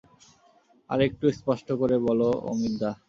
আর-একটু 0.89 1.25
স্পষ্ট 1.39 1.67
করে 1.81 1.95
বলো 2.07 2.27
অমিতদা। 2.51 2.91